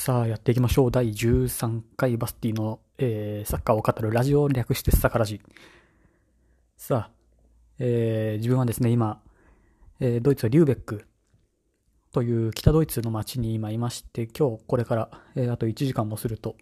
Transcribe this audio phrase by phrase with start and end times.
[0.00, 0.90] さあ、やっていきましょう。
[0.90, 5.42] 第13回バスティの、えー、サッカーを語るラジオ略してサカラジ。
[6.78, 7.10] さあ、
[7.78, 9.20] えー、自分はですね、今、
[10.00, 11.04] えー、ドイツはリューベック
[12.12, 16.56] という北ドイツの街に今いまして、今日これから、えー、あと1時間もすると、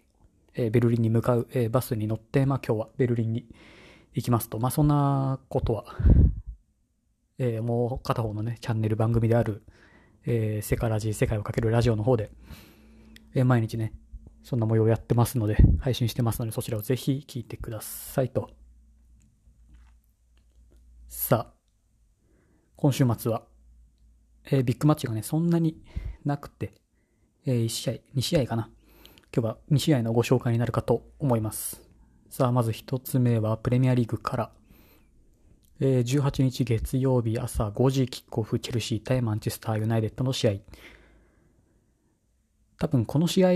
[0.53, 3.45] えー、ベルリンに向かう、えー、バスに乗って、まあ今日はベルリンに
[4.15, 5.85] 行きますと、まあそんなことは、
[7.37, 9.63] えー、もう片方のね、チャンネル番組である、
[10.25, 12.31] えー、セカラジ、世界をかけるラジオの方で、
[13.35, 13.93] え、毎日ね、
[14.43, 18.49] そんな模様をやってますので、配信してますので、そちらをぜひ聞いてくださいと。
[21.07, 21.53] さあ、
[22.75, 23.43] 今週末は、
[24.45, 25.81] えー、ビッグマッチがね、そんなに
[26.23, 26.73] なくて、
[27.45, 28.69] えー、1試合、2試合かな。
[29.35, 31.81] 今日は2試合のご紹介になるかと思います。
[32.29, 34.51] さあ、まず1つ目はプレミアリーグから、
[35.79, 40.51] えー、18日月曜日朝5時キックオフチェルシー対マンチェスターユナイテッドの試合。
[42.79, 43.49] 多分この試合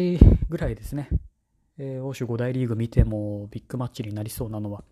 [0.49, 1.09] ぐらいですね。
[1.77, 4.83] えー、欧州5大リーグ見てもビッグマッチになりそうなのは、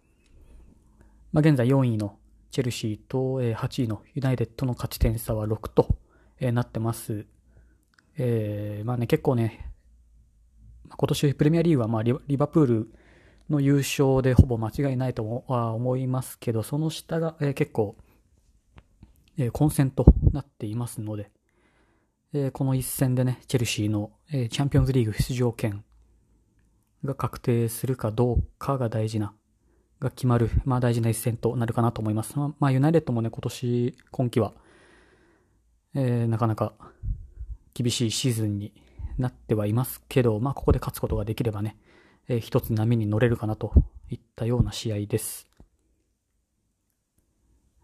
[1.32, 2.18] まあ、現在4位の
[2.50, 5.98] チェルシーと、えー、8位のユナイテッドの勝ち点差は6と、
[6.40, 7.26] えー、なってます。
[8.18, 9.72] えー、まあね、結構ね、
[10.90, 12.92] 今年プレミアリーグはまあリバプール
[13.50, 17.96] の優勝でほぼ間違いないとは思いますけど、その下が、えー、結構、
[19.38, 21.32] えー、混戦となっていますので、
[22.34, 25.84] えー、この一戦でね、チェルシーの、えチャンピオンズリーグ出場権
[27.04, 29.34] が確定するかどうかが大事な、
[30.00, 32.40] が決まる、まあ大事な一戦となるかなと思います。
[32.40, 34.54] まあ、まあ、ユナイテッドもね、今年、今季は、
[35.94, 36.74] えなかなか
[37.74, 38.74] 厳しいシーズンに
[39.18, 41.76] なってはいますけど、まあここで勝つことができればね、
[42.30, 43.74] えー、一つ波に乗れるかなと
[44.10, 45.48] いったような試合です。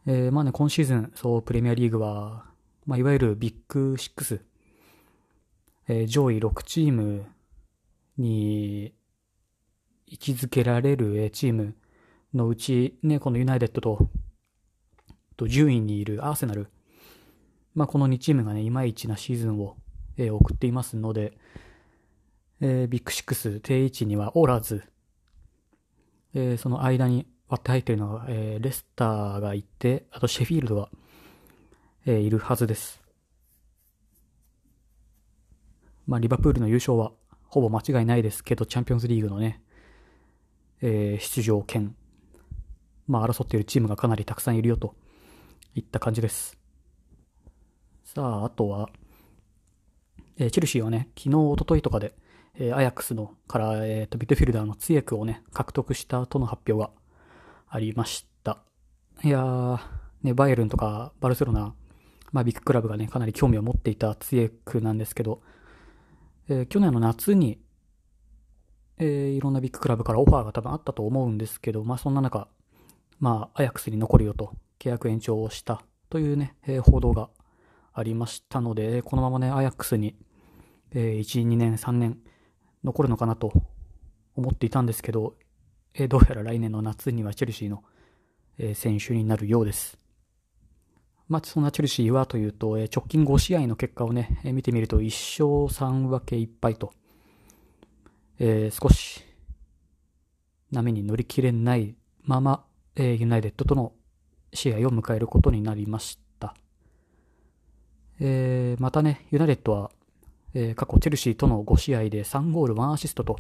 [0.06, 2.46] えー、まあね、今シーズン、そう、プレミアリーグは、
[2.88, 4.40] まあ、いわゆるビッグ6、
[5.90, 7.26] えー、上位6チーム
[8.18, 8.94] に
[10.08, 11.76] 位置づけられるチーム
[12.34, 14.10] のうち、ね、このユナイテッドと、
[15.36, 16.70] と順位にいるアーセナル、
[17.76, 19.76] まあ、この2チームがね、いまいちなシーズンを、
[20.16, 21.38] えー、送っていますので、
[22.62, 24.82] えー、ビッグシックス定位置にはおらず、
[26.34, 30.90] えー、その間に割って入っているのが、えー、レスターがいて、あとシェフィールドが、
[32.10, 33.02] え、いるはずです。
[36.06, 37.12] まあ、リバプールの優勝は
[37.44, 39.62] ほぼ間違いないですけど、チャンピオンズリーグのね、
[40.82, 41.98] えー、出場権、
[43.08, 44.96] まあ、争っているチームがかなりたくさんいるよと
[45.76, 46.58] いった感じです。
[48.06, 48.90] さあ、あとは、
[50.38, 52.16] えー、チェルシーはね、昨日、おとといとかで、
[52.56, 56.90] えー、アヤックスのから、えーと、ビッドフィルダーのツイエクをね、獲得したとの発表が
[57.68, 58.64] ありました。
[59.26, 59.80] いやー、
[60.24, 61.76] ね、バイエルンとかバルセロナ、
[62.32, 65.42] まあ、ビッグクラブがね、かなり興味を持っていたツイエクなんですけど、
[66.50, 67.60] えー、去年の夏に、
[68.98, 72.48] えー、いろんなビッグクラブからオファーが多分あったと思うんですけど、まあそんな中、
[73.20, 77.30] まあ、アヤックスに残るよと契約延長をしたというね、えー、報道が
[77.94, 80.16] ありましたので、このままね、アヤックスに、
[80.92, 82.20] えー、1、2年、3年、
[82.84, 83.52] 残るのかなと
[84.36, 85.36] 思っていたんですけど、
[85.94, 87.84] えー、どうやら来年の夏にはチェルシーの、
[88.60, 89.98] えー、選手になるようです。
[91.28, 95.06] まあ、そんなチェルシーはというと、えー、直近5試合の結果をね、 えー、見てみると1
[95.66, 96.94] 勝3分け1敗と、
[98.40, 99.24] えー、少し
[100.72, 103.94] 波に乗り切れないまま、えー、ユナイテッドとの
[104.54, 106.56] 試合を迎えることになりました。
[108.20, 109.92] えー、またね、ユナイテッドは
[110.60, 113.38] えー、過去チェルシーとの5試合で3ゴール1アシストと、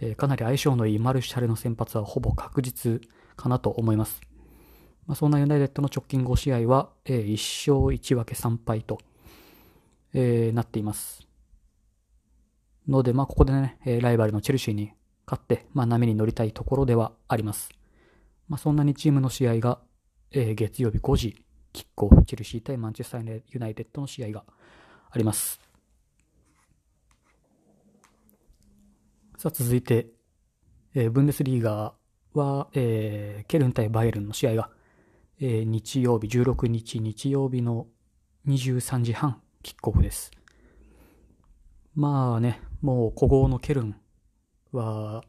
[0.00, 3.02] えー、かなり相性のいいマルシャレの先発はほぼ確実
[3.36, 4.22] かなと思います。
[5.06, 8.98] まあ、そんなユナイテッドの直近5試合は、えー、1勝1分け3敗と、
[10.12, 11.26] えー、なっています。
[12.88, 14.92] ので、まあ、ここでね、ライバルのチェルシーに
[15.26, 17.70] 勝って、まあ、波に乗りたいところではあります。
[18.48, 19.80] まあ、そんなにチームの試合が、
[20.30, 24.44] えー、月曜日5時、キックオフ、チェルシー対マンチェスターユナイテッドの試合が
[25.10, 25.60] あります。
[29.36, 30.06] さあ続いて、
[30.94, 31.92] えー、ブンデスリーガ
[32.32, 34.70] は、えー、ケルン対バイエルンの試合が、
[35.38, 37.86] え、日曜日、16日日曜日の
[38.46, 40.30] 23時半キックオフです。
[41.94, 43.96] まあね、もう古豪のケルン
[44.72, 45.22] は、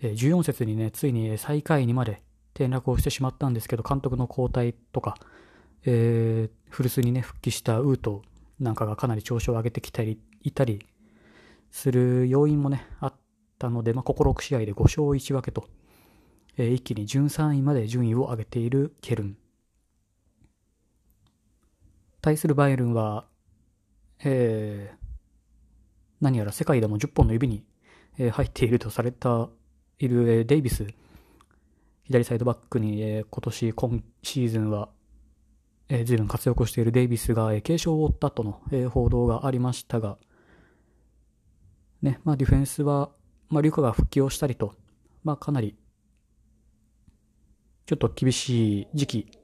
[0.00, 2.22] えー、14節にね、ついに最下位にまで
[2.54, 5.16] 転落をしてしまったんですけど、監督の交代とか、
[5.84, 8.22] えー、古巣にね、復帰したウート
[8.58, 10.86] なんかがかなり調子を上げてきたり、いたり
[11.70, 13.14] する要因もね、あっ
[13.58, 15.68] たので、まあ、ここ6試合で5勝1分けと、
[16.56, 19.36] えー、一気に13位まで順位を上げているケルン。
[22.20, 23.26] 対するバイエルンは、
[24.24, 24.96] えー、
[26.20, 27.64] 何やら世界でも10本の指に、
[28.18, 29.48] えー、入っているとされた、
[29.98, 30.86] いる、えー、デイビス、
[32.04, 34.88] 左サイドバックに、えー、今年、今シーズンは、
[35.88, 40.18] えー、随分活躍しているデイビスが、えー、軽傷を負ったとの、えー、報道がありましたが、
[42.02, 43.10] ね、まあディフェンスは、
[43.48, 44.74] まあリュカが復帰をしたりと、
[45.24, 45.76] まあかなり、
[47.86, 49.38] ちょっと厳しい時期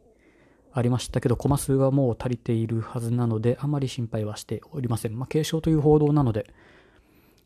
[0.73, 5.19] ありましたけど、コマ数はもう足りているはずなので、あまり心配はしておりません。
[5.19, 6.53] まあ軽傷という報道なので、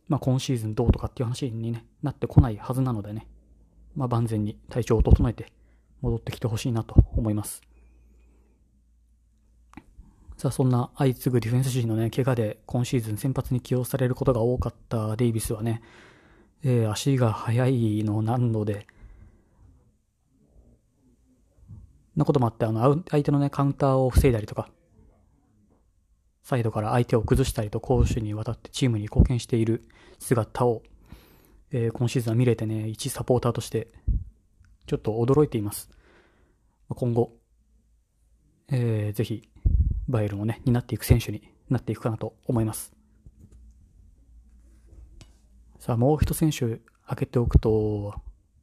[0.09, 3.27] まあ今シーズンどうとかっていう話に、ね、なってこないはずなのでね、
[3.97, 5.53] まあ万全に体調を整えて
[6.01, 7.63] 戻ってきてほしいなと思います。
[10.37, 15.81] さあ、そんな相次ぐディフェンス陣のね、怪我で今シーズン先発に起用されることが多かったデイビスはね、
[16.63, 18.87] えー、足が速いのなので、
[22.17, 24.69] なこともあって、あの、相手のね、カウンターを防いだりとか、
[26.43, 29.89] サイドから相手を崩したりと攻守にわたってチームに貢献している
[30.19, 30.83] 姿を、
[31.71, 33.89] えー、今シーズンは見れてね、一サポーターとして、
[34.87, 35.91] ちょっと驚いています。
[36.89, 37.33] 今後、
[38.69, 39.49] えー、ぜひ、
[40.07, 42.93] バイエルンをね、担っていく選手になっていくかなと思います。
[45.79, 48.15] さあ、もう一選手挙げておくと、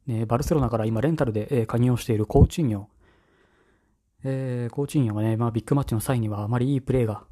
[0.05, 2.89] ね、バルセロナから今レンタルで加入をしているコーチンヨ。
[4.23, 7.23] えー、コーチンヨがね、まあビッグマッチの際にはあまりいいプレーが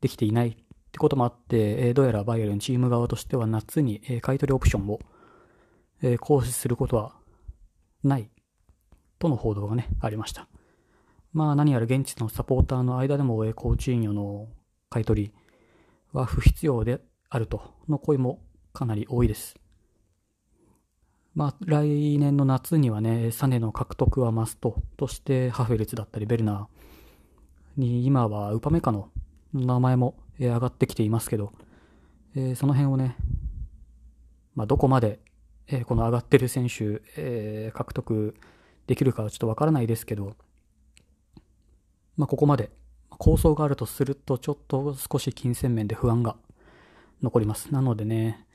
[0.00, 0.54] できていないっ
[0.92, 4.98] てこともあって、えー、どうやらバイエルンチーム側としては夏に、えー、買取オプションを、
[6.02, 7.12] えー、行使することは
[8.02, 8.30] ない
[9.18, 10.48] との報道がね、ありました。
[11.32, 14.48] まあ何やら現地のサポーターの間でも、コーチンヨの
[14.88, 15.32] 買い取り
[16.12, 18.40] は不必要であるとの声も
[18.72, 19.59] かなり多いです。
[21.34, 29.10] まあ来年の夏にはね、サネの獲得はマストとしてハフェルツだったりベルナーに今はウパメカの
[29.54, 31.52] 名前も上がってきていますけど、
[32.34, 33.16] えー、その辺をね、
[34.54, 35.20] まあどこまで、
[35.68, 38.34] えー、この上がってる選手、えー、獲得
[38.86, 40.34] できるかはちょっとわからないですけど、
[42.16, 42.70] まあ、ここまで
[43.18, 46.36] 構想があるとすると、ちょっと少し金銭面で不安が
[47.22, 47.72] 残ります。
[47.72, 48.46] なのでね、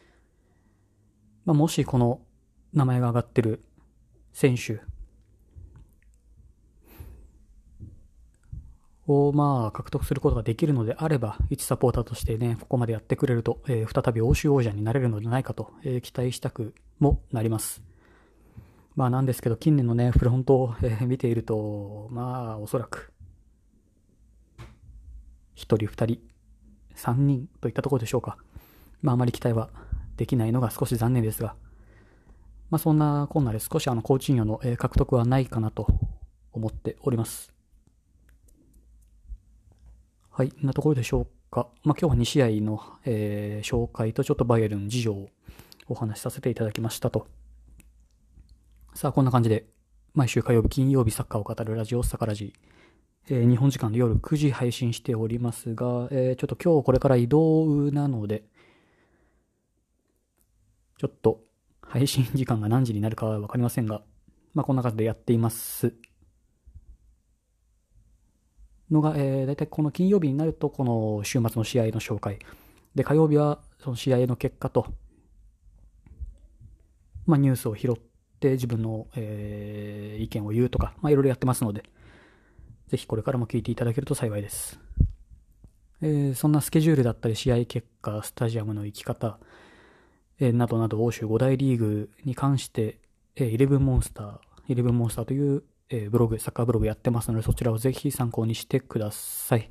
[1.45, 2.19] まあ、もしこの
[2.75, 3.63] 名前が挙がってる
[4.33, 4.81] 選手
[9.07, 17.81] をまあ獲得することができるのであれば、一サポーターとしてね、ここまでやってくれると、えー、再び欧州王者になれるのではないかと、えー、期待したくもなります。
[18.95, 23.13] まあなんですけど、近年のね、フロントを、見ていると、まあおそらく、
[25.56, 26.19] 1人、2人、
[26.95, 28.38] 3人といったところでしょうか。
[29.01, 29.69] まあ、あまり期待は
[30.18, 31.56] できないのが少し残念ですが、
[32.70, 35.88] まあ、そんなこんなで少しあの、コーチングの獲得はないかなと
[36.52, 37.54] 思っております。
[40.32, 41.68] はい、んなところでしょうか。
[41.84, 45.30] まあ、今日は2試合の、えー、紹介とちょっとバイエルン事情を
[45.88, 47.28] お話しさせていただきましたと。
[48.94, 49.66] さあ、こんな感じで、
[50.14, 52.54] 毎週火曜日、金曜日サッカーを語るラジオサカラジ
[53.28, 58.44] えー、日本時間の夜9時配信しておりますが、えー、ちょっと今日これから移動なので、
[61.00, 61.42] ちょっと
[61.96, 64.02] 配信時間が何時になるかはわかりませんが、
[64.54, 65.94] まあこんな感じでやっています。
[68.92, 72.40] のが、えー、だいたいこの金曜日になると、この週末の試合の紹介。
[72.96, 74.88] で、火曜日はその試合の結果と、
[77.25, 77.96] まあニュースを拾っ
[78.42, 81.86] て自分の、えー、意見を言うとか、まあいろいろやってますので、
[82.90, 84.82] ぜひこれからも聞いていただけると幸いです。
[86.02, 89.40] えー、そんなスケジュールだったり試合結果、スタジアムの行き方、
[90.39, 93.00] えー、などなど欧州5大リーグに関して、
[93.36, 99.70] えー、イレブンモンスター、イレブンモンスターという、えー、ブログ、サッカーブログやってますので、そちらをぜひ参考にしてください。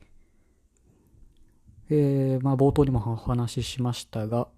[1.91, 4.49] えー、まあ冒頭にもお話ししましたが、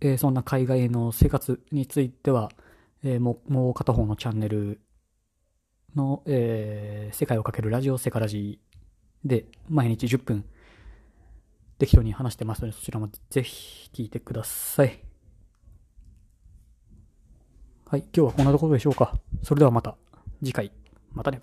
[0.00, 2.50] えー、そんな海外の生活については、
[3.04, 4.80] えー、ももう片方のチャンネル
[5.94, 10.44] の、えー、世界をかけるラジオセカラジーで毎日10分
[11.80, 15.00] 適当に話してますのでそちらもぜひ聞いてください。
[17.86, 19.18] はい、今日はこんなところでしょうか。
[19.42, 19.96] それではまた
[20.44, 20.70] 次回。
[21.12, 21.40] またね。